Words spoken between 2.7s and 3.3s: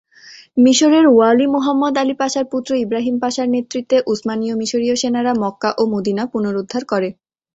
Ibrahim